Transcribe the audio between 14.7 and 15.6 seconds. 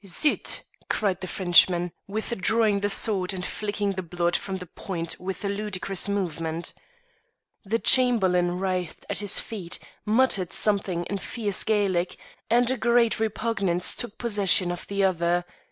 of the other.